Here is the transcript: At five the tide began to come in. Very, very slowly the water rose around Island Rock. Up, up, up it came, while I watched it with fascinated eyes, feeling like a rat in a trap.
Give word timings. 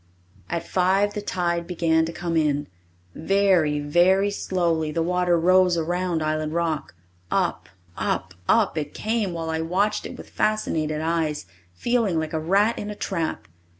At 0.49 0.67
five 0.67 1.13
the 1.13 1.21
tide 1.21 1.67
began 1.67 2.05
to 2.05 2.11
come 2.11 2.35
in. 2.35 2.65
Very, 3.13 3.79
very 3.79 4.31
slowly 4.31 4.91
the 4.91 5.03
water 5.03 5.39
rose 5.39 5.77
around 5.77 6.23
Island 6.23 6.55
Rock. 6.55 6.95
Up, 7.29 7.69
up, 7.95 8.33
up 8.49 8.79
it 8.79 8.95
came, 8.95 9.31
while 9.31 9.51
I 9.51 9.61
watched 9.61 10.07
it 10.07 10.17
with 10.17 10.31
fascinated 10.31 11.01
eyes, 11.01 11.45
feeling 11.75 12.17
like 12.17 12.33
a 12.33 12.39
rat 12.39 12.79
in 12.79 12.89
a 12.89 12.95
trap. 12.95 13.47